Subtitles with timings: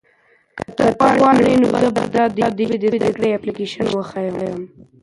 [0.57, 4.35] که ته وغواړې نو زه به درته د ژبې د زده کړې اپلیکیشن وښیم.